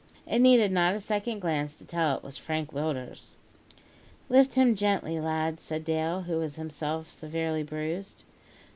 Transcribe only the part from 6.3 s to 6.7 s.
was